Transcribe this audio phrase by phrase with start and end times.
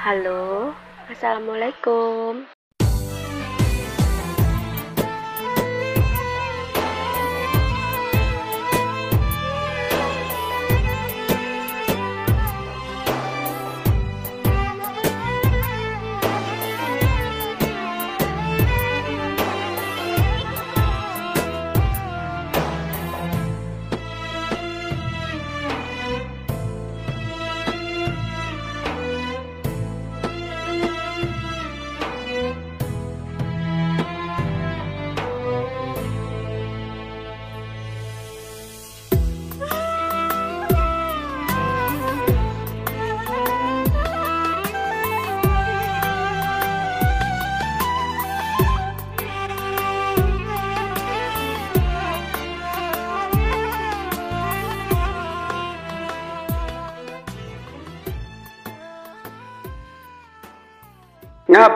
[0.00, 0.74] Halo,
[1.12, 2.59] Assalamualaikum.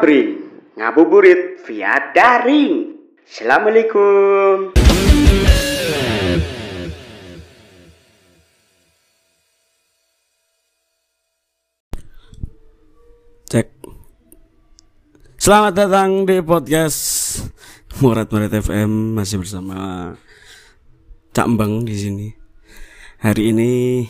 [0.05, 0.37] Ngabring,
[0.77, 2.93] ngabuburit via daring.
[3.25, 4.77] Assalamualaikum.
[13.49, 13.73] Cek.
[15.41, 17.01] Selamat datang di podcast
[18.05, 20.13] Murat Murat FM masih bersama
[21.33, 22.29] Cak Mbang di sini.
[23.25, 24.05] Hari ini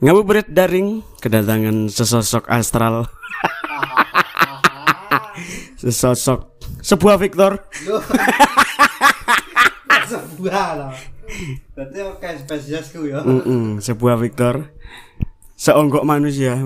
[0.00, 3.04] ngabuburit daring kedatangan sesosok astral.
[5.82, 7.58] sesosok sebuah Victor.
[10.12, 10.92] sebuah loh
[11.72, 14.68] berarti oke spesiesku ya Mm-mm, sebuah Victor.
[15.56, 16.58] Seonggok manusia.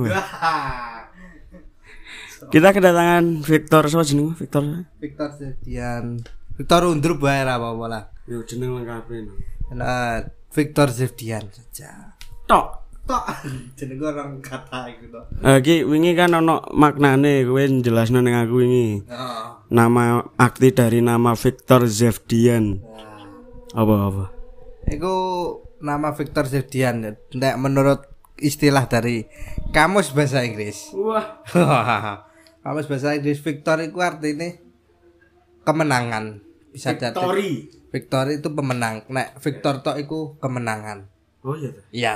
[2.49, 4.65] Kita kedatangan Victor siapa jeneng Victor?
[4.97, 6.25] Victor Zevdian
[6.57, 9.35] Victor Undrup bae ra apa-apa lah Yo jeneng lengkapnya.
[9.75, 12.86] nah Victor Zevdian saja Tok.
[13.07, 13.25] Tok
[13.79, 18.55] jeneng orang kata itu tok Eh, ki wingi kan ono maknane kowe jelasno ning aku
[18.67, 19.07] wingi.
[19.09, 19.63] oh.
[19.67, 22.79] Nama akti dari nama Victor Zevdian.
[23.75, 24.25] Apa apa?
[24.87, 25.15] Iku
[25.83, 27.11] nama Victor Zevdian ya.
[27.35, 28.07] Nek menurut
[28.37, 29.25] istilah dari
[29.73, 31.41] kamus bahasa Inggris Wah.
[32.63, 34.53] kamus bahasa Inggris Victor itu artinya
[35.65, 37.73] kemenangan bisa jadi Victory.
[37.89, 41.09] Victor itu pemenang nek Victor tok iku kemenangan
[41.47, 41.71] Oh iya.
[41.95, 42.15] Iya.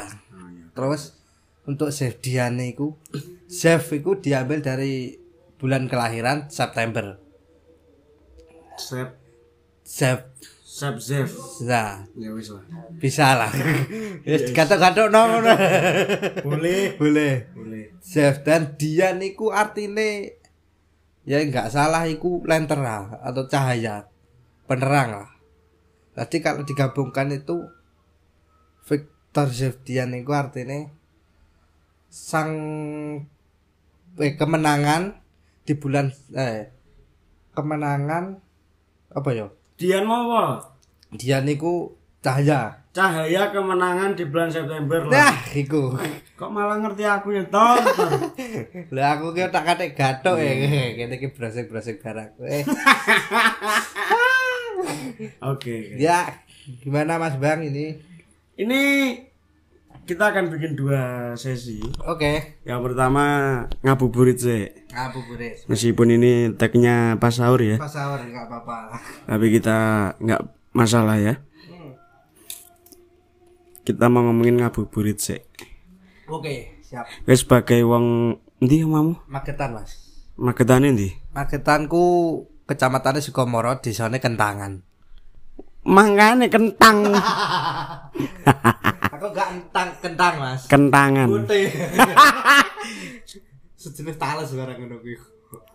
[0.74, 1.14] Terus
[1.62, 2.98] untuk Zevdian itu
[3.46, 5.14] Zev itu diambil dari
[5.54, 7.14] bulan kelahiran September.
[8.74, 9.14] Sep
[9.86, 10.26] Zev.
[10.66, 11.30] Sep Zev.
[11.62, 12.64] Nah, Ya wis lah.
[12.98, 13.52] bisa lah.
[14.26, 15.22] Wis kata-kata no.
[16.42, 16.98] Boleh.
[16.98, 17.46] Boleh.
[17.54, 17.84] Boleh.
[18.02, 20.40] Zev dan Dian iku artine
[21.22, 24.10] ya nggak salah iku lentera atau cahaya
[24.66, 25.30] penerang lah.
[26.18, 27.68] Jadi kalau digabungkan itu
[29.30, 30.90] Zevdian itu artinya
[32.10, 32.50] sang
[34.18, 35.22] eh, kemenangan
[35.62, 36.74] di bulan eh
[37.54, 38.42] kemenangan
[39.14, 39.46] apa ya?
[39.78, 40.74] Dian mau apa?
[41.14, 42.82] Dia niku cahaya.
[42.90, 45.30] Cahaya kemenangan di bulan September lah.
[45.30, 45.94] Nah, iku.
[46.34, 47.46] Kok malah ngerti aku ya?
[47.46, 47.78] Tor.
[48.94, 50.52] Lah aku ki tak kate gathuk ya.
[50.98, 52.34] Kene iki brosek-brosek barang.
[52.50, 52.64] Eh,
[55.44, 55.76] Oke.
[55.92, 56.00] oke.
[56.00, 56.40] ya
[56.80, 58.00] gimana Mas Bang ini?
[58.60, 59.16] Ini
[60.04, 61.80] kita akan bikin dua sesi.
[62.04, 62.60] Oke.
[62.68, 63.24] Yang pertama
[63.80, 64.68] ngabuburit sih.
[64.92, 65.64] Ngabuburit.
[65.64, 67.80] Meskipun ini tagnya pas sahur ya.
[67.80, 69.00] Pas sahur enggak apa-apa.
[69.24, 69.78] Tapi kita
[70.20, 70.42] nggak
[70.76, 71.40] masalah ya.
[73.80, 75.40] Kita mau ngomongin ngabuburit sih.
[76.28, 77.08] Oke, siap.
[77.24, 79.24] Wes sebagai wong ndi omamu?
[79.24, 80.20] Magetan, Mas.
[80.36, 81.16] Magetane ndi?
[81.32, 82.04] Magetanku
[82.68, 84.89] kecamatan Sukomoro desane Kentangan.
[85.84, 87.08] Mangane kentang.
[89.16, 90.68] Aku gak entang kentang, Mas.
[90.68, 91.28] Kentangan.
[91.28, 91.72] Putih.
[93.80, 95.16] Sejenis tales barang ngono kuwi.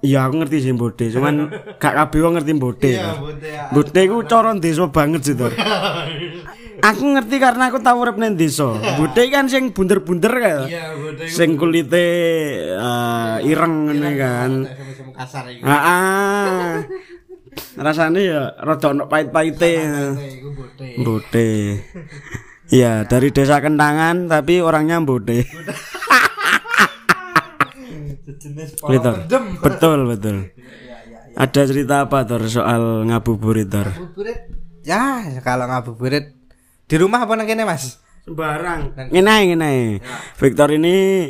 [0.06, 1.50] Iya aku ngerti sih bode, cuman
[1.82, 2.94] gak kabeh wong ngerti bode.
[2.94, 3.64] Iya, putih ya.
[3.74, 5.50] Bode iku cara desa banget sih to.
[6.94, 8.78] aku ngerti karena aku tau urip nang desa.
[9.02, 10.70] Bode kan sing bunder-bunder kae.
[10.70, 11.28] Iya, putih.
[11.28, 12.08] Sing kulite
[12.78, 14.52] eh, ireng ngene kan.
[15.18, 15.66] Kasar iki.
[15.66, 16.70] Heeh.
[17.76, 19.74] Rasane ya rada ono pahit-pahite.
[20.40, 20.92] Iku putih.
[21.04, 21.50] Bode.
[22.66, 25.46] Iya, dari desa Kentangan tapi orangnya bode.
[28.26, 29.14] Sejenis Betul.
[29.14, 29.44] polo pendem.
[29.62, 30.38] Betul, betul.
[31.44, 33.92] Ada cerita apa Tor soal ngabuburit Tor?
[33.92, 34.40] Ngabuburit.
[34.88, 36.32] Ya, kalau ngabuburit
[36.86, 38.00] di rumah apa nang kene, Mas?
[38.24, 38.96] Sembarang.
[39.12, 39.72] Ngene ngene.
[40.40, 41.28] Victor ini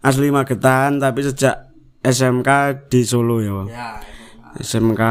[0.00, 2.48] asli Magetan tapi sejak SMK
[2.88, 3.52] di Solo ya.
[3.52, 3.68] Bang.
[3.68, 3.88] Ya.
[4.58, 5.02] SMK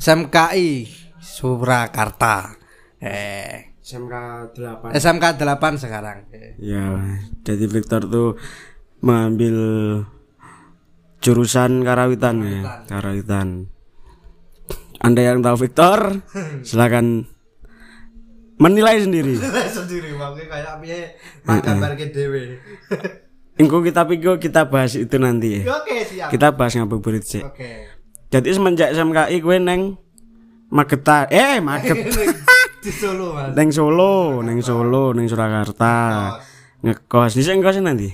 [0.00, 0.88] SMKI
[1.22, 2.58] Surakarta.
[2.98, 4.14] Eh, SMK
[4.54, 4.94] 8.
[4.94, 6.26] SMK 8 sekarang.
[6.58, 8.38] Ya, jadi Victor tuh
[9.02, 9.56] mengambil
[11.22, 13.70] jurusan karawitan ya, karawitan.
[15.02, 16.22] Anda yang tahu Victor,
[16.66, 17.26] silakan
[18.58, 19.38] menilai sendiri.
[19.70, 21.00] sendiri makanya kayak piye
[21.42, 22.42] gambar ke dhewe.
[23.58, 25.78] Engko kita pikir kita bahas itu nanti ya.
[25.78, 26.28] Oke, siap.
[26.32, 27.42] Kita bahas ngabuburit sih.
[27.44, 27.91] Oke.
[28.32, 29.80] Jadi semenjak SMKI gue neng
[30.72, 32.32] Magetan, eh Magetan,
[32.82, 33.52] Di Solo, Mas.
[33.52, 36.40] neng Solo, neng Solo, neng Surakarta,
[36.80, 37.36] ngekos.
[37.36, 38.08] Di ngekos nanti.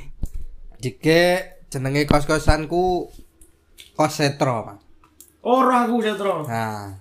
[0.82, 1.23] Jike
[1.70, 3.06] jenenge kos-kosanku
[3.94, 4.82] kos setro, Mas.
[5.47, 6.43] Ora aku setro.
[6.50, 6.99] Nah,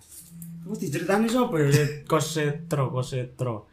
[0.68, 1.74] Aku diceritani sapa ya
[2.06, 3.66] kos setro, kos setro.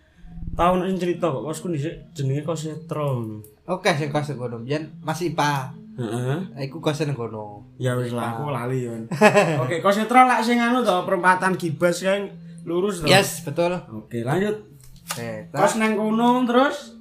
[0.56, 3.20] Tahun ini cerita kok kosku dhisik jenenge kos setro.
[3.68, 4.64] oke sing kos ngono.
[4.64, 5.83] Biyen Mas Ipa.
[5.94, 6.38] Heeh.
[6.66, 7.62] Iku kos nang kono.
[7.78, 8.94] Ya wis lah aku lali ya.
[9.62, 12.26] Oke, kos setro lak sing anu to perempatan Gibas kan
[12.66, 13.06] lurus to.
[13.06, 13.70] Yes, betul.
[13.94, 14.66] Oke, lanjut.
[15.14, 16.96] Eh, Kos nang kono terus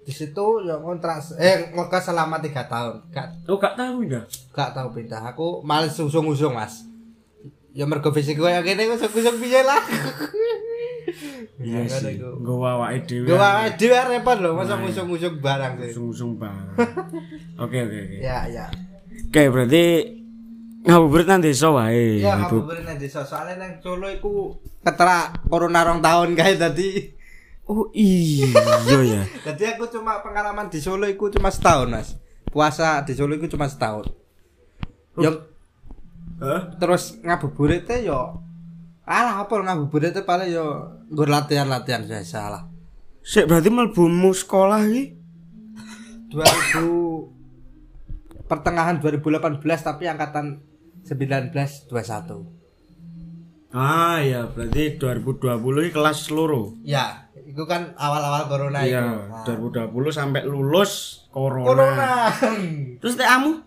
[0.00, 3.12] di situ ya kontrak eh ngekos selama tiga tahun.
[3.12, 4.24] Gak Oh gak tahu ya.
[4.50, 5.20] gak tahu pindah.
[5.30, 6.88] Aku males usung-usung, Mas.
[7.70, 9.78] Ya mergo fisik gue yang kene usung-usung piye lah.
[11.58, 12.14] Iya Ngono sih.
[12.18, 13.26] Nggo awake dhewe.
[13.28, 13.38] Gue
[13.76, 15.92] dhewe repot lho, masa usung-usung barang sih.
[15.92, 16.74] Sung-sung banget.
[17.62, 18.16] Oke oke oke.
[18.18, 18.66] Ya, ya.
[19.28, 19.84] Oke, berarti
[20.80, 22.18] ngabuburit nang desa wae.
[22.18, 26.88] Ya Ngabu- ngabuburit nang desa soalnya nang Solo iku keterak corona rong tahun kae tadi.
[27.64, 28.48] Oh iya
[29.14, 29.22] ya.
[29.46, 32.08] Jadi aku cuma pengalaman di Solo iku cuma setahun, Mas.
[32.48, 34.08] Puasa di Solo iku cuma setahun.
[35.14, 35.46] Yo
[36.40, 36.72] Hah?
[36.80, 38.40] terus ngabuburit yo
[39.10, 42.62] alah apa ngabuburit paling yo nggur latihan-latihan biasa lah.
[43.26, 45.18] Sik berarti mlebumu sekolah iki
[46.30, 50.62] 2000 pertengahan 2018 tapi angkatan
[51.02, 51.90] 1921.
[53.70, 56.74] Ah ya, berarti 2020 iki kelas loro.
[56.82, 58.98] Ya, itu kan awal-awal corona itu.
[58.98, 59.46] Iya, Nah.
[59.46, 61.66] 2020 sampai lulus corona.
[61.66, 62.10] Corona.
[62.98, 63.62] Terus TAmu?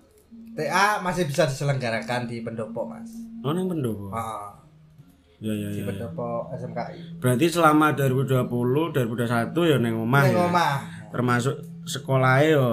[0.54, 3.10] TA masih bisa diselenggarakan di pendopo, Mas.
[3.44, 4.12] Oh, nang pendopo.
[4.12, 4.60] Ah,
[5.44, 5.84] Ya ya di ya.
[5.84, 5.86] ya.
[5.92, 7.19] pendopo SMKI.
[7.19, 10.48] Berarti selama 2020, 2021 ya neng omah Ning ya.
[10.48, 10.74] omah.
[11.12, 12.68] Termasuk sekolahnya ya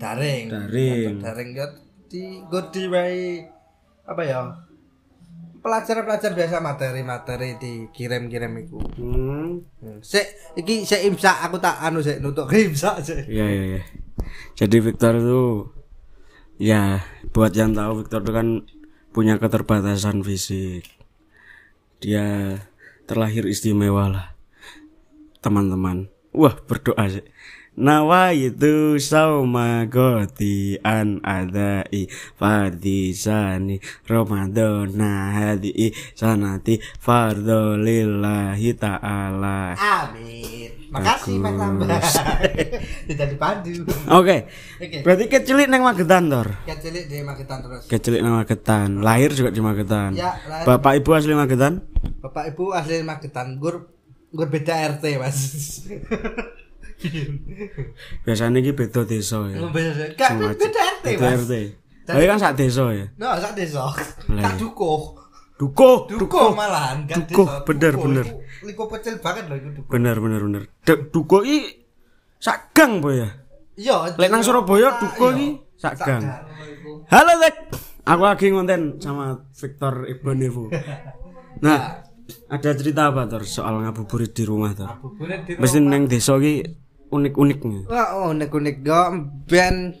[0.00, 0.44] Daring.
[0.52, 1.12] Daring.
[1.24, 1.66] Daring yo
[2.12, 3.44] di gue diwai
[4.04, 4.40] apa ya?
[5.60, 8.80] Pelajaran-pelajaran biasa materi-materi dikirim-kirim iku.
[8.96, 10.00] hmm.
[10.00, 13.24] Sik iki sik imsak aku tak anu sik nutuk imsak sik.
[13.24, 13.82] Iya iya iya.
[14.56, 15.68] Jadi Victor itu
[16.60, 17.00] ya
[17.32, 18.48] buat yang tahu Victor itu kan
[19.12, 20.99] punya keterbatasan fisik.
[22.00, 22.56] Dia
[23.04, 24.26] terlahir istimewa lah.
[25.44, 26.08] Teman-teman.
[26.32, 27.24] Wah, berdoa sih.
[27.80, 33.78] Nawa itu sauma goti an adai fardisani
[34.10, 40.79] Ramadana hadi sanati fardo lillahi ta'ala Amin.
[40.90, 41.86] Makasih Mas Tambah.
[43.08, 43.86] Tidak dipandu.
[44.10, 44.50] Oke.
[44.82, 44.98] Oke.
[45.06, 46.50] Berarti kecilik neng Magetan tor.
[46.66, 47.86] Kecilik di Magetan terus.
[47.86, 48.98] Kecilik neng Magetan.
[48.98, 50.18] Lahir juga di Magetan.
[50.18, 50.66] Ya, lahir.
[50.66, 51.86] Bapak ibu asli Magetan?
[52.20, 53.62] Bapak Ibu asli Magetan.
[53.62, 53.86] Gur
[54.34, 55.38] gur beda RT, Mas.
[58.26, 59.56] Biasanya iki beda desa ya.
[59.56, 60.58] Sing wajib.
[60.58, 61.40] beda RT, Beda Mas.
[61.46, 61.54] RT.
[62.10, 63.06] Tapi kan sak desa ya.
[63.14, 63.86] No, sak desa.
[64.26, 65.19] Tak dukuh.
[65.60, 67.64] Duko, Dukuh malahan, gak Dukuh, desa.
[67.68, 68.04] bener, Dukuh.
[68.08, 68.26] bener.
[68.96, 69.90] Kecil banget loh iku dukuh.
[69.92, 70.62] Bener bener bener.
[71.12, 71.84] Duko i
[72.40, 73.28] sak gang po ya.
[73.76, 74.16] Iya.
[74.16, 75.36] Lek nang Surabaya Ah, duko iya.
[75.36, 76.24] iki sak gang.
[76.64, 77.04] iku.
[77.06, 77.56] Halo Tek.
[78.02, 80.64] Aku lagi ngonten sama Victor Ibn Evo.
[81.60, 82.00] Nah,
[82.48, 84.88] ada cerita apa tor soal ngabuburit di rumah tor?
[84.88, 86.64] Ngabuburit di Mesti neng desa ki
[87.06, 87.82] unik-unik nih.
[87.84, 89.02] Wah, oh, unik-unik go
[89.44, 89.92] ben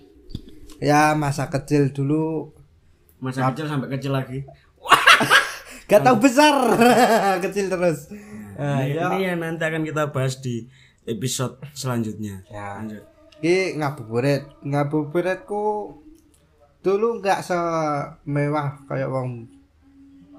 [0.78, 2.48] ya masa kecil dulu
[3.18, 4.40] Masa kecil sampai kecil lagi.
[5.90, 6.54] gak tahu besar
[7.44, 8.06] kecil terus
[8.54, 9.10] nah, Ini, ya.
[9.10, 10.70] ini yang nanti akan kita bahas di
[11.08, 12.44] episode selanjutnya.
[12.46, 12.78] Ya.
[12.78, 13.02] Lanjut.
[13.40, 15.96] Ki ngabuburit ngabuburitku
[16.80, 19.48] dulu nggak semewah kayak wong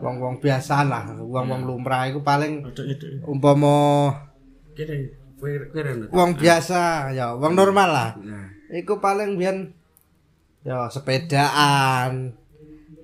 [0.02, 2.66] wong wong biasa lah wong wong lumrah itu paling
[3.30, 4.10] umpama
[6.10, 9.76] wong biasa ya wong normal lah Nah, Iku paling biyen
[10.64, 12.40] ya sepedaan.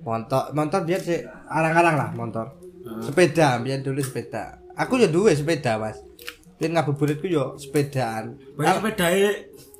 [0.08, 1.20] Motor, motor biyen sih
[1.52, 2.56] arang-arang lah motor.
[3.04, 4.56] Sepeda biyen dulu sepeda.
[4.72, 6.00] Aku ya duwe sepeda, Mas.
[6.56, 8.40] Biyen ngabuburitku yo sepedaan.
[8.56, 9.06] banyak sepeda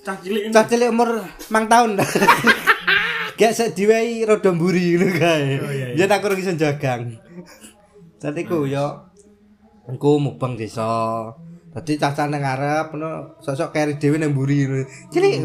[0.04, 0.52] cah cilik ini.
[0.52, 1.96] Cah cilik umur mang tahun.
[3.40, 5.48] Gak sek diwehi rodo mburi ngono kae.
[5.96, 7.16] Biyen aku ora iso jagang.
[8.20, 9.08] Dadi ku yo
[9.88, 11.32] engko mubeng desa.
[11.72, 14.84] Dadi cacah nang ngarep ngono sosok keri dhewe nang mburi ngono.
[15.08, 15.40] Cilik.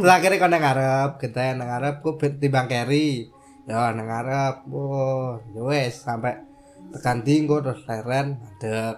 [0.00, 3.28] Lah akhire kon nang ngarep, gentayan nang ngarep ku timbang keri.
[3.68, 4.66] Ya nang ngarep.
[4.70, 6.52] Oh, ya wis sampai
[6.92, 8.96] tekan tinggo terus leren mandek.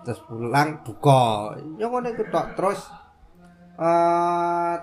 [0.00, 2.80] terus pulang buka ya ngono iku tok terus
[3.76, 4.76] eh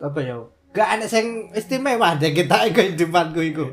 [0.00, 0.34] apa ya
[0.74, 3.64] gak ada sing istimewa deh kita kehidupanku iku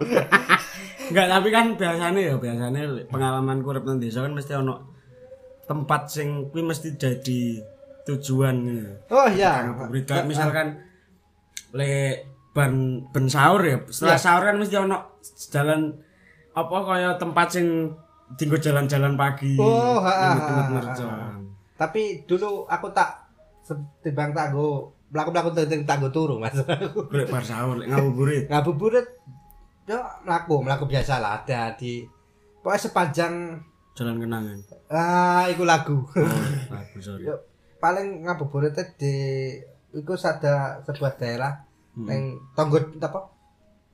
[1.10, 4.94] Enggak, tapi kan biasanya ya biasanya pengalaman kurep nang desa kan mesti ono
[5.66, 7.42] tempat sing kuwi mesti jadi
[8.08, 8.92] tujuan gitu.
[9.12, 10.68] oh ya Ngabuburit Kayak misalkan
[11.76, 12.24] le
[12.58, 12.74] ban
[13.08, 14.20] ben sahur ya, setelah Ya.
[14.20, 14.98] sahur kan mesti ono
[15.48, 15.94] jalan
[16.52, 17.94] apa kaya tempat sing
[18.34, 19.54] tinggal jalan-jalan pagi.
[19.56, 21.54] Oh, ha, ha, ha, mercon.
[21.78, 23.30] tapi dulu aku tak
[24.02, 25.54] timbang tak go mlaku-mlaku
[25.86, 26.58] tak go turu mas
[27.14, 28.50] Golek bar sahur ngabuburit.
[28.50, 29.06] ngabuburit
[29.86, 29.96] yo
[30.26, 32.02] mlaku mlaku biasa lah ada di
[32.60, 33.34] pokoknya sepanjang
[33.94, 34.58] Jalan kenangan.
[34.90, 36.26] ah iku lagu Oh,
[36.74, 37.24] lagu sorry.
[37.24, 37.38] yo
[37.78, 39.16] paling ngabuburit di
[39.94, 41.54] iku ada sebuah daerah
[41.98, 42.38] Hmm.
[42.54, 43.20] tonggo apa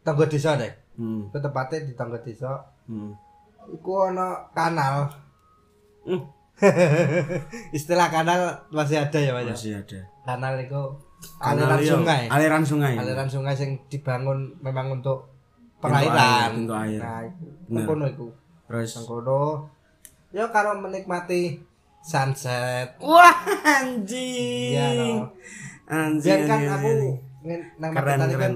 [0.02, 1.26] tonggo desa deh Hmm.
[1.26, 3.16] itu tempatnya di tonggo desa Hmm.
[3.70, 5.08] iku ono kanal
[6.04, 6.20] Hmm.
[7.72, 9.44] istilah kanal masih ada ya ya?
[9.48, 10.00] Masih ada.
[10.22, 10.82] kanal itu
[11.40, 12.94] aliran iya, sungai Aliran sungai.
[12.94, 15.32] aliran sungai yang dibangun memang untuk
[15.80, 17.00] Untuk air, perairan untuk air.
[17.00, 18.28] nah itu kono iku
[18.66, 19.44] Terus kono
[20.30, 21.64] ya karo menikmati
[22.02, 23.32] sunset Wah,
[23.64, 25.16] Iya anjing.
[25.16, 25.32] no.
[25.86, 26.40] Anjing.
[26.42, 27.00] Kan anjing, aku anjing.
[27.00, 27.22] ngen-
[27.80, 28.40] nang Keren, iki keren.
[28.40, 28.54] kan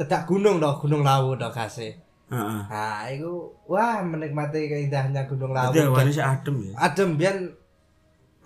[0.00, 1.92] cedak gunung dong, gunung lawu dong kasih.
[2.30, 2.60] Heeh.
[2.70, 5.74] Nah, itu wah menikmati keindahannya gunung lawu.
[5.74, 6.72] Jadi awane sik adem ya.
[6.78, 7.38] Adem biyen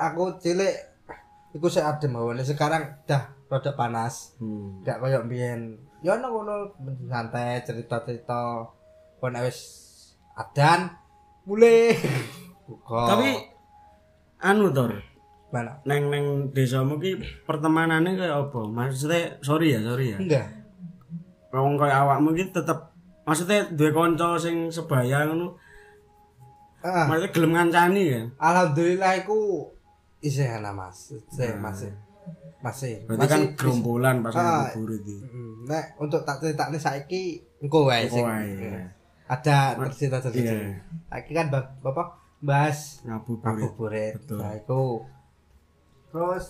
[0.01, 0.75] aku cilik
[1.55, 4.35] iku sik adem awane sekarang dah rada panas.
[4.41, 4.83] Hmm.
[4.83, 5.79] Gak koyo biyen.
[6.03, 6.55] Ya ono ngono
[7.09, 8.67] santai cerita-cerita
[9.21, 9.59] kon wis
[10.35, 10.91] adan
[11.47, 11.95] mulai.
[13.13, 13.29] Tapi
[14.41, 14.97] anu tor,
[15.55, 15.79] mana?
[15.85, 18.61] neng neng desamu ki pertemanannya kayak apa?
[18.67, 20.19] Maksudnya sorry ya, sorry ya.
[20.19, 20.47] Enggak.
[21.49, 22.91] Wong kayak awakmu ki tetep
[23.23, 25.55] maksudnya duwe kanca sing sebaya ngono.
[26.81, 28.27] Ah, Maksudnya gelem ngancani kan.
[28.37, 29.71] alhamdulillah iku
[30.21, 31.15] isih ana Mas.
[31.31, 31.93] Isih masih.
[32.61, 32.95] Masih.
[32.99, 33.07] Hmm.
[33.09, 35.17] Berarti kan Masih- gerombolan pas ngabuburit iki.
[35.23, 37.23] Mm, Nek untuk tak ceritane saiki
[37.59, 38.21] engko wae sing.
[38.21, 38.85] Wae, iya.
[39.25, 39.57] Ada
[39.91, 40.51] cerita cerita.
[40.51, 40.77] Iya.
[41.07, 42.09] Saiki kan ba- Bapak
[42.39, 43.41] bahas Ngabuburit.
[43.65, 44.15] ngabuburit.
[44.35, 45.01] Nah, iku.
[46.15, 46.45] Terus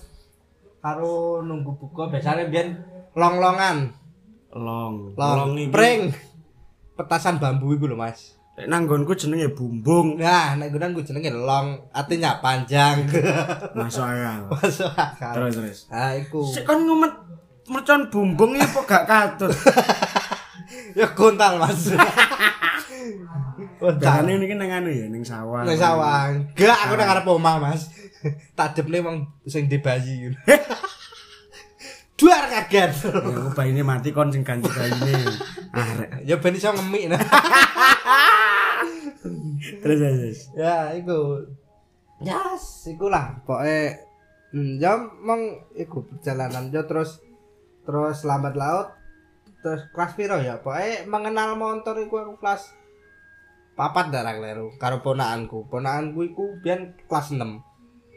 [0.79, 2.77] karo nunggu buka biasanya biyen
[3.17, 3.89] long-longan,
[4.53, 5.17] Long.
[5.17, 6.13] long, iki- pring.
[6.95, 8.37] Petasan bambu iku lho, Mas.
[8.55, 10.15] Lek nanggonku jenenge bumbung.
[10.15, 13.03] Nah, nek gunan gue jenenge long, artinya panjang.
[13.75, 14.47] Masuk akal.
[14.47, 15.33] Masuk akal.
[15.35, 15.79] Terus terus.
[15.89, 16.45] Nah, iku.
[16.47, 17.11] Sik kan ngumet
[17.67, 19.51] mercon bumbung iki kok gak katut.
[20.95, 21.91] Ya gontal, Mas.
[23.81, 25.67] Biasane niki nang anu ya, ning sawah.
[25.67, 26.31] Nang sawah.
[26.31, 27.91] Enggak, aku nang ngarep omah, Mas.
[28.59, 30.33] Tak depne wong sing di bayi.
[32.19, 32.95] Duar kaget.
[33.11, 35.15] Ya bayine mati kon sing ganti bayine.
[35.75, 36.11] Arek.
[36.23, 37.11] ya ben iso ngemik.
[37.11, 37.23] nah.
[39.83, 40.41] Terus terus.
[40.55, 41.41] ya, iku.
[42.21, 43.41] Yes, iku lah.
[43.43, 44.05] Pokoke
[44.55, 47.19] hmm, ya mong iku perjalanan yo terus
[47.83, 48.95] terus lambat laut
[49.61, 52.71] terus kelas piro ya pokoknya mengenal motor iku aku kelas
[53.75, 57.43] papat darah kleru karo ponakanku ponakanku iku biyen kelas 6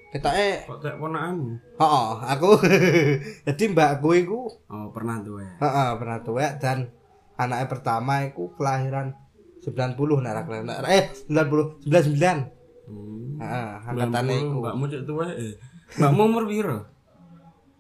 [0.08, 1.52] kita eh Kok tak ponakanmu?
[1.78, 2.56] Oh, aku
[3.46, 5.52] jadi mbakku iku Oh, pernah tuh ya.
[5.58, 6.88] heeh pernah tuwek dan
[7.36, 9.12] anaknya pertama iku kelahiran
[9.60, 12.56] 90 narak narak eh 90 99
[12.88, 13.36] Hmm.
[13.38, 15.60] heeh angkatane iku Mbakmu cek tuwa eh.
[15.94, 16.78] Mbakmu umur piro?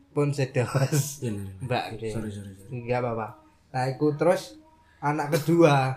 [0.10, 0.68] pun sedos
[1.22, 1.54] Iya, iya, iya.
[1.62, 2.68] mbak Sorry, sorry, sorry.
[2.70, 3.28] enggak apa-apa
[3.70, 4.60] nah iku terus
[4.98, 5.94] anak kedua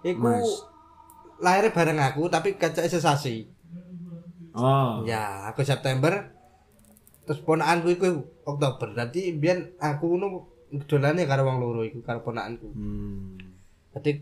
[0.00, 0.30] iku
[1.36, 3.50] lahirnya bareng aku tapi kacake sesasi
[4.58, 5.06] Oh.
[5.06, 6.34] ya aku September
[7.22, 8.06] terus ponakanku iku
[8.42, 10.50] Oktober berarti biyen aku ngono
[10.90, 13.38] dolane karo wong loro iku karo ponakanku Hmm.
[13.94, 14.20] Jadi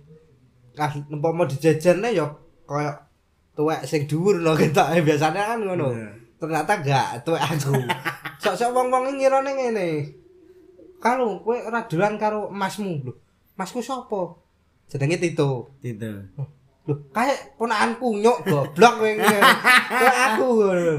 [0.77, 2.25] kas umpama dijajane ya
[2.69, 2.93] kaya
[3.57, 5.93] tuwek sing dhuwur lho ketok biasanya kan ngono.
[5.93, 6.11] Iya.
[6.37, 7.73] Ternyata gak tuwek aku.
[8.45, 9.89] Sok-sok wong-wong iki ngirane ngene.
[11.01, 13.13] Kalau kowe ora dolan karo emasmu lho.
[13.57, 14.37] Masku sapa?
[14.93, 15.73] Jenenge Tito.
[15.81, 16.29] Gitu.
[16.87, 19.39] Loh, kayak ponakanku nyok goblok kowe ngene.
[19.91, 20.47] Kayak aku.
[20.55, 20.95] ngono.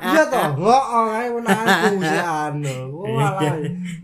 [0.00, 2.74] Iya toh, ngok kae ponakanku sih anu.
[3.04, 3.52] Walah.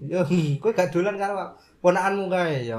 [0.05, 0.21] Yo,
[0.61, 2.77] kowe gak dolan karo ponakanmu kae ya.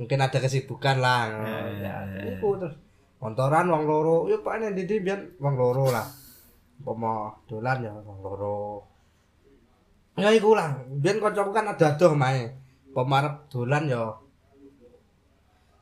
[0.00, 1.28] Mungkin ada kesibukan lah.
[1.76, 2.80] Ya, iku terus
[3.20, 4.32] montoran wong loro.
[4.32, 6.08] Yo pakne ndi biyen wong loro lah.
[6.80, 8.88] Umpama dolan ya wong loro.
[10.16, 12.48] Ya iku lah, biyen kancaku kan ada adoh mae.
[12.96, 14.16] Pemarep dolan ya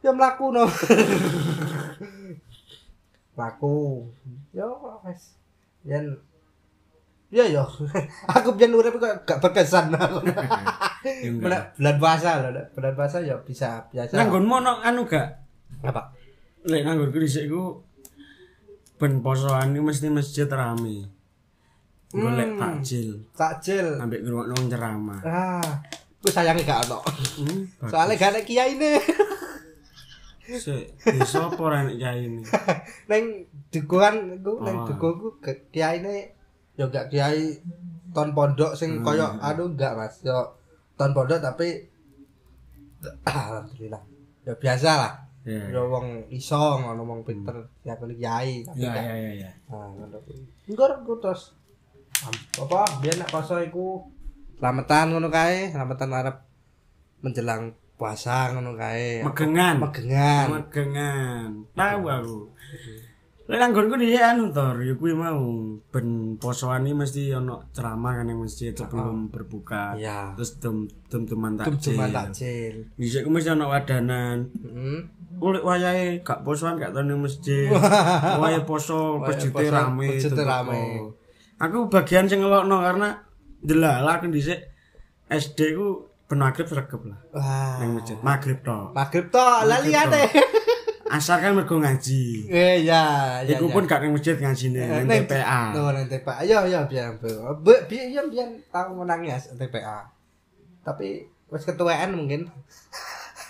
[0.06, 0.64] ya mlaku no.
[3.36, 4.08] Mlaku.
[4.50, 4.64] Ya
[5.04, 5.36] wes.
[5.84, 6.16] Yen
[7.26, 7.66] Ya ya.
[8.38, 9.90] Aku biyen urip kok gak berkesan.
[9.92, 12.70] Bulan bulan puasa Nek.
[12.72, 14.14] bulan puasa ya bisa biasa.
[14.14, 15.28] Nanggonmu ono anu gak?
[15.82, 16.14] apa?
[16.64, 17.82] Lek nanggonku dhisik iku
[18.96, 21.10] ben posoan iki mesti masjid rame.
[22.08, 22.60] Golek Hmm.
[22.62, 24.00] takjil Takjil.
[24.00, 25.20] ambek ngrungokno ceramah.
[25.20, 25.82] Ah,
[26.18, 27.02] ku sayangnya gak ono.
[27.36, 28.96] Hmm, Soalnya gak ada kiai nih.
[30.46, 32.40] Sik, desa apa nek kiai ini?
[33.10, 33.24] neng
[33.74, 34.86] iku neng Oh.
[34.86, 35.42] dukuku
[35.74, 36.30] kiai nih
[36.78, 37.58] yo gak kiai
[38.14, 40.22] ton pondok sing koyo aduh enggak Mas.
[40.22, 40.54] Yo
[40.94, 41.90] ton pondok tapi
[43.26, 44.02] alhamdulillah.
[44.46, 45.12] Ya biasa lah.
[45.42, 45.62] Ya.
[45.74, 49.50] Yo wong iso ngono wong pinter ya kuwi kiai tapi Ya gak ya ya ya.
[49.66, 50.38] Nah, ngono kuwi.
[50.70, 51.54] Engko terus
[52.56, 54.00] apa biyen nek poso iku
[54.56, 56.36] slametan ngono kae, slametan arep
[57.20, 59.24] menjelang puasa ngono kae.
[59.24, 59.80] Megengan.
[59.80, 60.46] Megengan.
[60.52, 61.48] Megengan.
[61.72, 62.38] Tahu aku.
[63.46, 65.38] Lek nang nggonku dhisik anu to, ya kuwi mau
[65.94, 69.94] ben posoan iki mesti ono ceramah kan yang masjid sebelum berbuka.
[69.94, 70.34] Iya.
[70.34, 71.94] Terus dum dum duman Tum takjil.
[71.94, 72.90] cuma takjil.
[72.98, 74.50] Dhisik ku mesti wadanan.
[74.50, 74.98] Heeh.
[75.38, 77.68] Ulik wayahe gak posoan gak tau ning masjid.
[78.42, 80.08] Wayahe poso Wayahe masjid poso, rame.
[80.10, 80.48] masjid tembako.
[80.48, 80.82] rame.
[81.60, 83.08] Aku bagian sing ngelokno karena
[83.62, 84.58] delala aku dhisik
[85.28, 87.78] SD ku ben maghrib sregep lah Wah.
[87.78, 88.18] ning masjid.
[88.18, 88.90] Maghrib tok.
[88.90, 90.26] Maghrib to, laliane.
[91.06, 92.50] Asal kan mergo ngaji.
[92.50, 93.54] Eh ya, ya.
[93.54, 95.71] Iku pun gak ning masjid ngajine ning TPA.
[95.78, 96.42] Oh, nang TPA.
[96.42, 97.14] Ayo, ayo biar.
[97.62, 100.02] Bu, biar biar tahu menangis TPA.
[100.83, 102.50] Tapi wis ketuaan mungkin.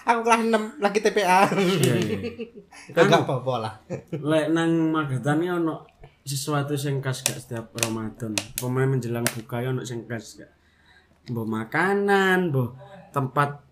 [0.06, 1.50] Aku kelas 6 lagi TPA.
[1.50, 2.18] Iya, iya.
[2.95, 3.75] Ya gak apa-apa lah.
[4.30, 5.83] Lek nang Magetan iki ono
[6.23, 8.37] sesuatu sing khas gak setiap Ramadan.
[8.54, 10.52] Pemain menjelang buka ya ono sing khas gak.
[11.26, 12.71] Mbok makanan, mbok
[13.11, 13.62] tempat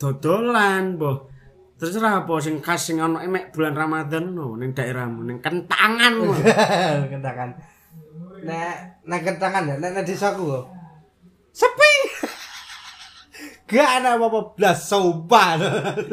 [0.00, 1.36] dodolan, mbok
[1.76, 6.12] terserah apa sing khas sing ono emek bulan Ramadan no ning daerahmu ning kentangan.
[6.16, 6.32] no.
[7.12, 7.52] kentangan.
[8.40, 10.64] Nek nek kentangan ya, nek nek desaku.
[11.52, 11.92] Sepi.
[13.68, 15.58] Gak ada apa-apa blas sopan.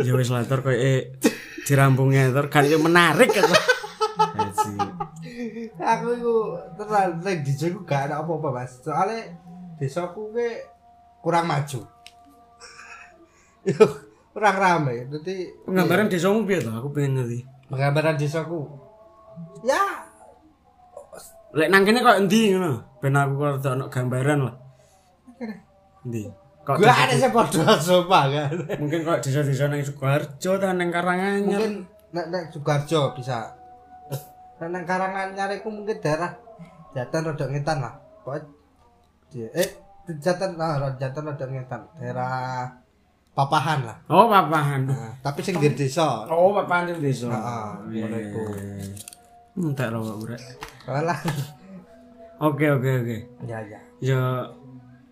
[0.04, 1.16] ya wis lah tur koyo eh,
[1.63, 3.32] dirampungnya tur kan yo menarik.
[3.32, 4.74] Haji.
[5.80, 6.36] aku itu
[6.75, 8.84] terlalu nek desaku gak ada apa-apa mas.
[8.84, 9.32] Soalnya
[9.80, 10.72] desaku ke
[11.23, 11.79] kurang maju.
[14.33, 15.07] Kurang rame.
[15.07, 16.67] Jadi Penggambaran desamu piye to?
[16.67, 17.45] Aku pengen ngerti.
[17.69, 18.65] penggambaran desaku.
[19.63, 20.03] Ya,
[21.53, 22.97] Lek nang kene kok endi ngono?
[22.97, 24.55] Ben aku kok rada ono gambaran lah.
[26.03, 26.25] Endi?
[26.65, 28.55] Kok ada sih podo sopa kan.
[28.81, 31.59] mungkin kok desa-desa nang Sukoharjo ta nang Karanganyar.
[31.62, 31.73] mungkin
[32.09, 33.53] nek nek Sugarjo bisa
[34.57, 36.33] nek nang Karanganyar iku mungkin daerah
[36.93, 37.93] Jatan rada ngetan lah
[39.27, 39.69] di- eh
[40.06, 42.68] Jatan nah Jatan rada ngetan daerah
[43.34, 44.86] Papahan lah Oh, papahan.
[44.86, 47.34] nah, tapi sing di desa Oh, papahan sing desa.
[47.34, 47.66] Heeh,
[47.98, 48.42] ngono iku.
[49.58, 50.42] Hmm, rokok urek.
[50.84, 51.18] kalah
[52.38, 53.18] Oke, oke, oke.
[53.44, 54.22] ya ya Ya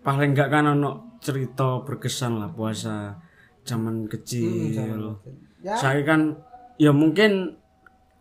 [0.00, 3.18] paling enggak kan ono cerita berkesan lah puasa
[3.64, 5.18] zaman kecil.
[5.58, 6.38] ya Saya kan
[6.76, 7.58] ya mungkin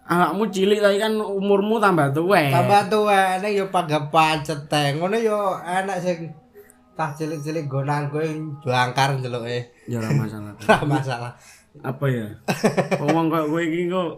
[0.01, 2.41] anakmu cilik tapi kan umurmu tambah tua.
[2.49, 6.25] tambah tua nek yo pagapan ceteng ngono yo enak sing
[7.01, 8.21] tah cilik-cilik gonan kowe
[8.61, 10.53] bangkar ndeloke Ya ora masalah.
[10.61, 11.31] ora masalah
[11.81, 12.27] Apa ya?
[13.01, 14.09] Ngomong kok kowe iki kok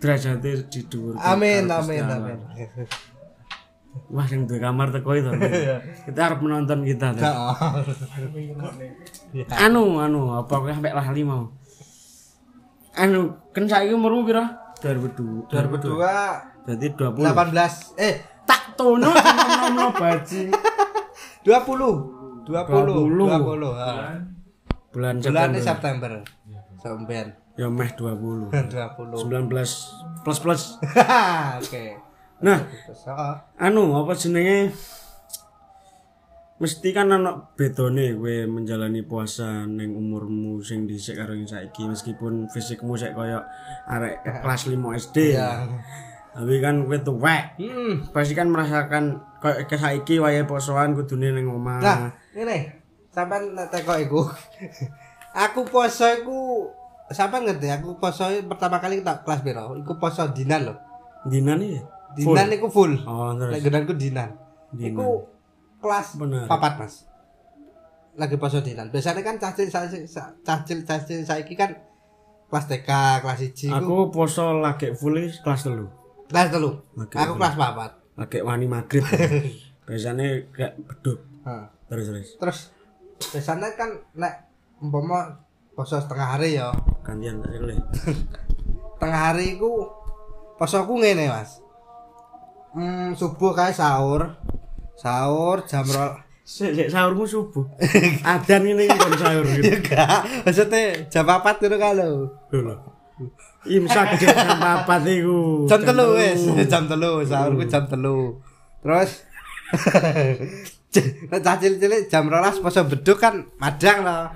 [0.00, 1.16] derajate di dhuwur.
[1.20, 2.38] amin amin amin.
[4.10, 5.30] Wah, sing duwe kamar teko itu.
[6.08, 7.14] kita harus menonton kita.
[9.54, 11.50] Anu, anu, apa kowe sampe lali mau?
[12.94, 14.44] Anu, kan saiki umurmu pira?
[14.80, 15.50] 2002.
[15.50, 17.20] 2002 Berarti 20.
[17.20, 19.08] 18 eh Tak tono
[19.72, 20.52] nom bajing.
[21.44, 22.13] 20
[22.44, 23.80] 20 20 20.
[23.80, 24.20] ha.
[24.94, 25.62] Bulan bulan September.
[25.64, 26.12] September
[26.78, 28.50] sampean Ya meh 20.
[28.50, 29.46] 20 19
[30.24, 30.62] plus plus.
[31.62, 31.84] oke
[32.44, 32.60] Nah,
[33.56, 34.68] anu apa jenenge?
[36.54, 42.46] Mesti kan ana bedone kowe menjalani puasa ning umurmu sing dhisik karo yang saiki meskipun
[42.52, 43.42] fisikmu sik kaya
[43.88, 44.76] arek kelas 5
[45.08, 45.16] SD.
[45.40, 45.64] ya
[46.34, 47.44] Tapi kan kowe tuwek.
[47.56, 48.10] hmm.
[48.10, 49.04] Pasti kan merasakan
[49.38, 51.78] kaya ke saiki wayahe posoan kudune ning omah.
[51.78, 51.98] nah
[52.32, 52.64] ini
[53.08, 54.20] sampean nek teko iku
[55.44, 56.64] aku poso iku
[57.06, 60.74] sampean ngerti aku poso pertama kali tak kelas piro iku poso dinan lho
[61.24, 61.76] Dinan iki.
[62.16, 63.60] dinan iku full Oh, terus.
[63.60, 64.32] genanku dinan
[64.70, 64.96] Dinan.
[64.96, 65.28] iku
[65.78, 66.48] kelas Bener.
[66.48, 67.04] papat mas
[68.14, 70.02] lagi poso dinan biasanya kan cacil cacil
[70.40, 71.70] cacil cacil saiki kan
[72.48, 72.88] kelas TK
[73.20, 76.03] kelas 1 Aku poso lagi full kelas 3.
[76.30, 79.02] Kelas telu aku kelas papat Lagi wani maghrib.
[79.90, 81.18] Biasanya kayak beduk.
[81.90, 82.28] Terus terus.
[82.38, 82.58] terus
[83.34, 84.46] biasanya kan nek
[84.78, 85.34] umpama
[85.74, 86.70] poso setengah hari ya
[87.02, 87.74] Gantian tak boleh.
[89.02, 89.90] tengah hari ku
[90.54, 91.58] poso aku ngene mas
[92.72, 94.30] hmm, subuh kayak sahur
[94.94, 97.64] sahur jam rol Sik sahurmu subuh.
[98.28, 99.64] Adan ini kon sahur gitu.
[99.64, 102.76] ya gak maksudnya jam 4 gitu kan lo Lho lho.
[103.64, 105.64] Imsak jam 4 iku.
[105.70, 108.36] Jam telu wis, jam telu sahur ku jam telu.
[108.82, 109.10] Terus
[111.30, 114.30] nek cah cilik-cilik jam 12 poso beduk kan madang loh.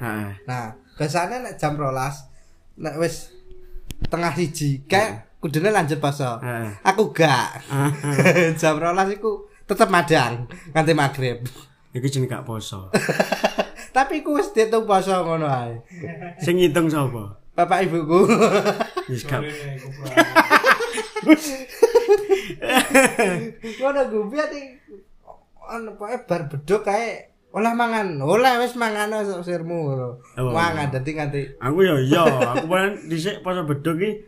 [0.46, 3.34] Nah, biasanya nek jam 12 nek wis
[4.06, 6.38] tengah siji kayak kudune lanjut poso.
[6.86, 7.62] Aku gak.
[8.60, 11.44] jam 12 iku tetep madang nganti maghrib.
[11.92, 12.90] Iki jeneng gak poso.
[13.96, 15.82] Tapi ku wis diitung poso ngono ae.
[16.38, 17.38] Sing ngitung sapa?
[17.59, 18.23] Bapak ibuku.
[19.11, 19.42] Wis gak
[23.83, 24.62] Ngono gue biar di
[25.66, 28.23] anu pokoke bar beduk kae olah mangan.
[28.23, 30.23] Olah wis mangan sok sirmu ngono.
[30.38, 30.55] Oh.
[30.55, 32.23] Mangan dadi nganti Aku ya iya,
[32.55, 34.23] aku paling dhisik poso beduk iki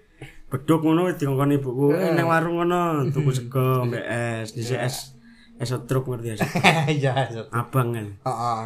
[0.50, 5.14] beduk ngono wis dikongkon ibuku eh, nang warung ngono tuku sego mbek es dhisik es
[5.60, 6.36] es truk ngerti ya.
[6.42, 8.06] Heeh, abang kan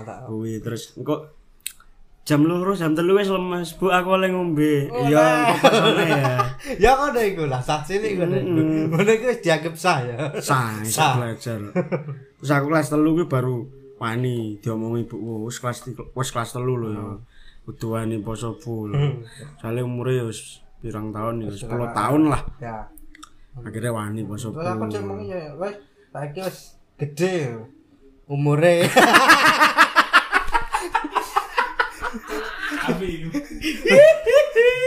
[0.06, 0.30] tak.
[0.30, 1.33] kuwi terus engko
[2.24, 3.76] jam loro jam telu wis lemes.
[3.76, 4.88] Bu aku oleh ngombe.
[4.88, 6.22] Iya engko pasone ya?
[6.84, 8.60] Ya ngono iku lah sak cilik ngono iku.
[8.96, 10.16] Ngono iku wis dianggap sah ya.
[10.40, 11.20] sah Sah.
[11.20, 11.60] belajar.
[12.40, 13.56] Terus aku kelas telu kuwi baru
[14.00, 15.84] wani diomongi ibuku wis kelas
[16.16, 17.04] wis kelas telu lho ya.
[17.64, 18.92] Kudu wani poso full.
[19.60, 22.42] Soalnya umure ya wis pirang tahun ya 10 tahun lah.
[22.56, 22.88] Ya.
[23.54, 24.92] akhirnya wani poso Terus aku full.
[24.96, 25.76] cuma ya wis
[26.08, 26.58] saiki wis
[26.96, 27.36] gede.
[28.24, 28.88] Umure.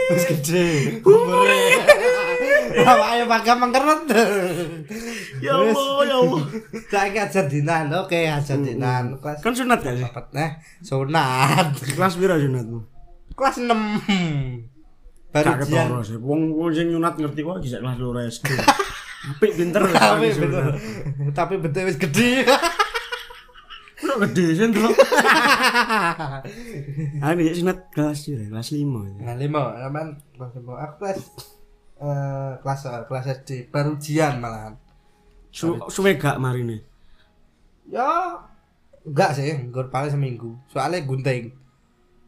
[0.08, 0.66] Wis gede
[1.02, 1.62] umure.
[2.78, 4.06] Awake pakai mengkeret.
[5.42, 6.42] ya Allah ya Allah
[6.86, 9.18] Saiki ajar dinan, oke ajar dinan.
[9.18, 11.68] Kelas kan sunat gak sih Dapat nah sunat.
[11.74, 12.78] kelas piro sunatmu
[13.34, 13.68] Kelas 6.
[15.28, 18.46] Baru sih wong wong sing nyunat ngerti kok bisa kelas loro SD
[19.34, 20.30] apik pinter betul.
[20.32, 20.74] sunat.
[21.34, 22.46] Tapi betul wis gede.
[23.98, 24.94] Kok gede sih ndelok
[27.18, 28.86] ah bisa sunat kelas piro kelas 5
[29.18, 30.72] Nah, lima, aman kelas lima.
[30.86, 31.18] Aku kelas
[31.98, 32.80] eh kelas
[33.10, 34.78] kelas SD baru ujian malahan.
[35.50, 36.84] Su suwe gak marine
[37.88, 38.38] Ya
[39.02, 40.54] enggak sih, nggur paling seminggu.
[40.68, 41.50] Soalnya gunting.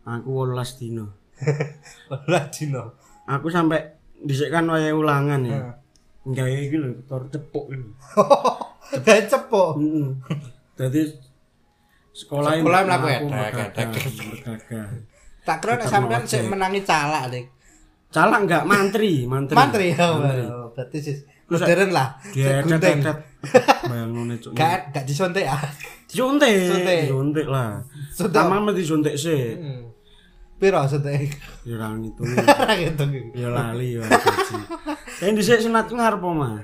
[0.00, 1.06] aku 18 dino
[2.33, 2.96] Lah dino.
[3.28, 5.54] aku sampai dhisik kan wayahe ulangan ya
[6.26, 6.35] Heeh.
[6.35, 7.70] gawe iki lho tor cepuk
[9.30, 9.78] cepok.
[9.78, 10.09] heeh
[10.74, 11.00] dadi
[12.14, 13.09] sekolah Sekolah mlaku.
[15.40, 17.44] Tak kira nek sampean sik menangi calak nih.
[18.11, 19.55] Calak enggak mantri, mantri.
[19.57, 20.07] Mantri ya.
[20.11, 21.16] oh, Berarti sih
[21.51, 22.09] modern lah.
[22.31, 23.16] Tetet.
[23.87, 24.53] Bayangno cuk.
[24.55, 25.57] Gak gak disuntik ya.
[26.11, 27.01] Disuntik, Suntik.
[27.07, 27.83] disuntik lah.
[28.14, 28.35] Suntik.
[28.35, 29.55] Taman mesti disuntik sih.
[29.57, 29.83] Hmm.
[30.61, 31.31] Piro suntik?
[31.64, 32.27] Ya ra ngitung.
[32.83, 33.05] Gitu.
[33.35, 34.05] Ya lali ya.
[35.23, 36.61] Yang dhisik sunat ngarep omah.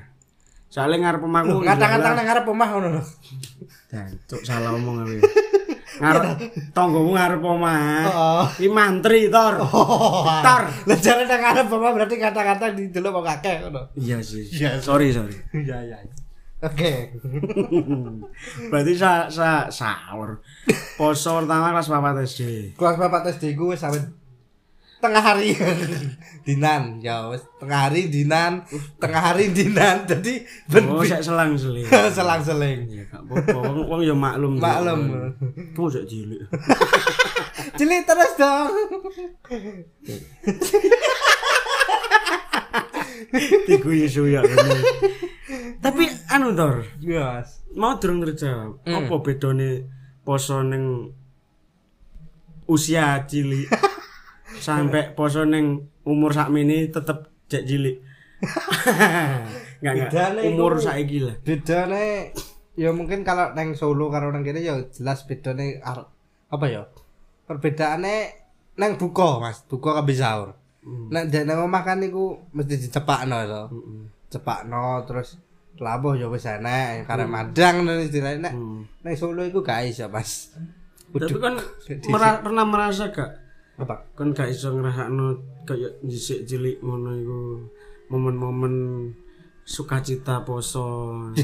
[0.66, 1.62] Soale ngarep omahku.
[1.62, 3.02] Ngata-ngata nang ngarep omah ngono lho.
[4.42, 5.22] Salah omong aku.
[5.96, 6.22] Ngarep
[6.76, 8.04] tanggomu ngarep omah.
[8.12, 8.44] Oh.
[8.60, 9.56] Iki mantri tor.
[10.44, 10.62] Tor.
[10.68, 13.80] Lah jare nang ngarep omah berarti kata-kata di delok kok akeh ngono.
[13.96, 14.44] Iya sih.
[14.52, 14.82] Iya.
[14.82, 15.32] Sorry, sorry.
[15.54, 15.96] Iya iya.
[16.60, 17.14] Oke.
[18.68, 20.42] Berarti sa sa sahur.
[20.96, 22.40] Poso pertama kelas 4 SD.
[22.76, 24.00] Kelas papat SD ku wis sampe
[25.06, 25.54] tengah hari
[26.42, 28.66] dinan ya wis tengah hari dinan
[28.98, 31.86] tengah hari dinan jadi ben Oh, sik selang-seling.
[32.18, 34.58] selang-seling Ya gak apa-apa, wong wong ya maklum.
[34.58, 35.30] Maklum.
[35.74, 36.42] Kamu sik cilik.
[37.78, 38.70] cilik terus dong
[43.66, 44.42] Tiku isu ya.
[45.82, 48.80] Tapi anu Tor, yes mau durung terjawab.
[48.82, 49.84] Apa bedane
[50.24, 51.12] poso ning
[52.66, 53.68] usia cilik
[54.58, 55.66] sampai poso ning
[56.02, 57.96] umur sakmene tetep cek cilik.
[59.76, 59.94] Enggak.
[60.08, 61.36] Bedane Umur saiki lah.
[61.38, 62.32] bedane
[62.74, 65.80] ya mungkin kalau neng Solo karo nang kene ya jelas bedane
[66.46, 66.82] apa ya?
[67.44, 68.14] Perbedaane
[68.74, 69.62] neng buka Mas.
[69.62, 70.56] Buka kabeh sahur.
[70.86, 73.62] Nek ndek nang omah kan niku mesti dicepakno to.
[74.28, 75.38] Cepakno terus
[75.76, 78.40] labuh ya wis enek karena madang dan istilahnya.
[78.42, 78.82] Nek Hmm.
[79.00, 80.56] neng Solo iku gak iso Mas.
[81.06, 81.54] Tapi Kudu- kan
[82.12, 83.30] mera- pernah merasa gak
[83.76, 85.36] apa kan gak iso ngrasakno
[85.68, 87.40] kayak dhisik cilik ngono iku
[88.08, 88.74] momen-momen
[89.66, 90.86] sukacita poso.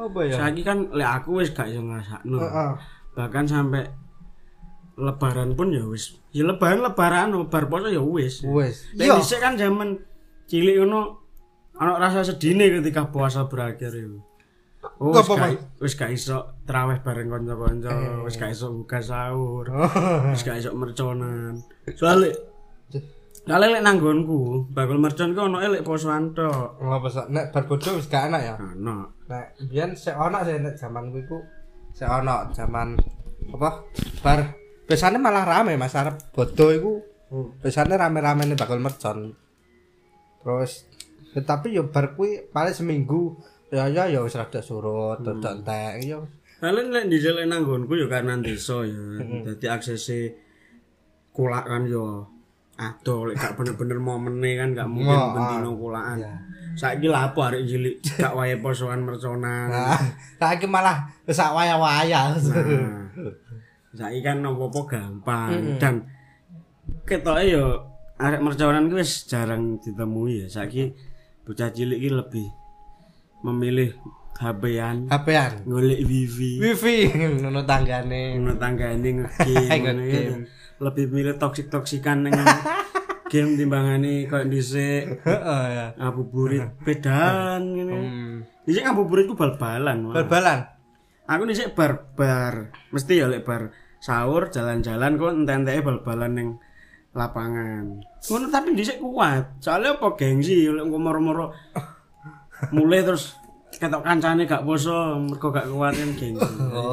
[0.00, 2.40] apa ya Saiki kan lek aku wis gak iso ngrasakno.
[2.40, 2.72] Heeh.
[3.12, 3.84] Bahkan sampai
[4.96, 6.16] lebaran pun ya wis.
[6.32, 8.40] Ya lebaran lebaran bar poso ya wis.
[8.40, 10.00] wis Lek iya dhisik kan zaman
[10.48, 11.20] cilik ngono
[11.76, 14.24] ana rasa sedine ketika puasa berakhir itu.
[14.80, 18.24] Oh, wis gak, wis gak iso terawih bareng kanca-kanca, Eh.
[18.24, 19.84] wis gak iso buka sahur, Oh.
[20.32, 21.60] wis gak iso merconan.
[21.92, 22.32] Soale
[23.40, 26.76] Kale lek nanggonku, bakul mercon ku ono lek posoan tok.
[26.78, 29.16] ngapa sih nek bar bodoh wis gak enak ya Ono.
[29.26, 31.40] Nek biyen sik ana sih nek jaman kuwi ku
[31.90, 32.94] sik ana jaman
[33.50, 33.82] apa
[34.20, 36.92] bar biasanya malah rame Mas arep bodo iku
[37.64, 39.32] Biasanya rame-rame nih bakal mercon.
[40.42, 40.84] Terus
[41.32, 45.94] ya, tapi yo bar kuwi paling seminggu ya ya ya wis rada surut, rada entek
[46.04, 46.18] ya.
[46.60, 49.00] Kalian lek di jalan nanggonku ya kanan desa ya.
[49.46, 50.28] Dadi aksesnya
[51.32, 52.26] kulak kan yo
[52.76, 56.20] adoh lek gak bener-bener momene kan gak mungkin Oh, bentino kulakan.
[56.76, 59.68] Saiki lah apa arek cilik gak wae posoan merconan.
[59.72, 59.96] Nah,
[60.36, 62.36] saiki malah sak waya-waya.
[62.36, 63.08] Nah,
[63.96, 66.04] saiki kan apa-apa gampang dan
[67.08, 67.84] ketoke yo
[68.20, 70.46] arek merconan ku wis jarang ditemui ya.
[70.48, 70.92] Saiki
[71.44, 72.46] bocah cilik iki lebih
[73.40, 73.96] memilih
[74.36, 75.68] HP-an, HP-an.
[75.68, 76.56] golek wifi.
[76.58, 78.40] Wifi ngono tanggane.
[78.40, 80.36] ngono tanggane ngegame ya.
[80.80, 82.32] Lebih milih toksik-toksikan ning
[83.30, 85.86] game timbangane koyo dhisik Heeh ya.
[85.94, 87.98] ngabuburit bedan ngene.
[88.64, 90.08] Dhisik ngabuburit ku bal-balan.
[90.08, 90.64] Bal-balan.
[91.28, 92.72] Aku dhisik bar-bar.
[92.90, 96.48] Mesti ya lek bar sahur jalan-jalan kok entek-enteke bal-balan ning
[97.12, 98.00] lapangan.
[98.24, 99.60] Ngono tapi dhisik kuat.
[99.60, 101.52] Soalnya apa gengsi lek engko moro-moro
[102.68, 103.40] mulai terus
[103.80, 106.10] ketok kancane gak poso mergo gak kuat kan.
[106.20, 106.36] Jadi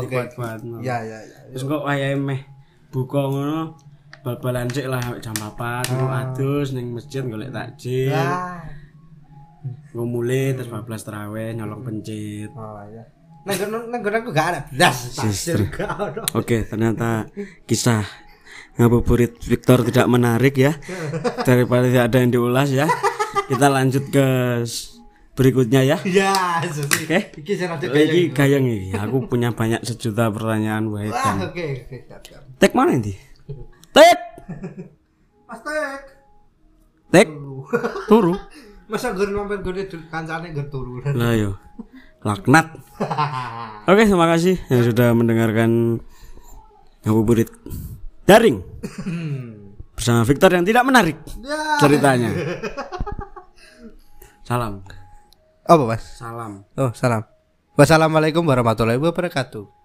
[0.08, 0.16] Oke.
[0.16, 0.60] kuat-kuat.
[0.80, 1.40] Ya ya ya.
[1.52, 2.42] Terus kok wayahe meh
[2.94, 3.76] buka ngono
[4.24, 8.16] bal-balan sik lah jam 4 ngono adus ning masjid golek takjil.
[8.16, 8.64] Ah.
[9.92, 12.52] Ngomule terus 14 tarawih nyolong pencit.
[12.56, 13.04] Oh ya.
[13.48, 15.16] Nang aku gak ada blas.
[15.72, 16.22] Gak ada.
[16.36, 17.32] Oke, ternyata
[17.64, 18.04] kisah
[18.78, 20.76] ngabuburit Victor tidak menarik ya.
[21.48, 22.88] Daripada tidak ada yang diulas ya.
[23.48, 24.28] Kita lanjut ke
[25.38, 25.98] berikutnya ya.
[26.04, 26.34] Ya,
[26.68, 27.06] susi.
[27.06, 27.20] Oke.
[27.38, 28.98] Iki iki gayeng iki.
[28.98, 31.36] Aku punya banyak sejuta pertanyaan Wah, Wahidan.
[31.46, 31.66] oke.
[32.58, 33.14] Tek mana ini?
[33.94, 34.20] Tek,
[35.48, 36.02] Mas Tek.
[37.08, 37.28] tek,
[38.10, 38.34] turu.
[38.92, 39.76] Masa gur mampir gur
[40.10, 41.00] kancane gur turu.
[41.04, 41.56] Lah yo.
[42.26, 42.74] Laknat.
[43.90, 46.02] Oke, terima kasih yang sudah mendengarkan
[47.06, 47.48] ngabuburit
[48.28, 48.60] daring
[49.96, 51.80] bersama Victor yang tidak menarik Ya.
[51.80, 52.32] ceritanya.
[54.44, 54.84] Salam.
[55.68, 56.04] Apa, Mas?
[56.16, 56.64] Salam.
[56.80, 57.28] Oh, salam.
[57.76, 59.77] Wassalamualaikum warahmatullahi wabarakatuh.